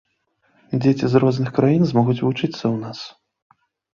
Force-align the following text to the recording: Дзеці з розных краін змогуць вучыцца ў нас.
Дзеці 0.85 1.05
з 1.15 1.19
розных 1.23 1.49
краін 1.57 1.83
змогуць 1.91 2.17
вучыцца 2.25 2.61
ў 2.61 2.73
нас. 2.87 2.99